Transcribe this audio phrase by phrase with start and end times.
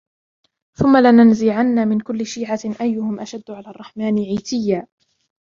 [0.73, 4.87] ثُمَّ لَنَنْزِعَنَّ مِنْ كُلِّ شِيعَةٍ أَيُّهُمْ أَشَدُّ عَلَى الرَّحْمَنِ عِتِيًّا